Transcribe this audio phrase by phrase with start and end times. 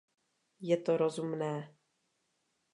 [0.59, 1.53] Je to rozumné.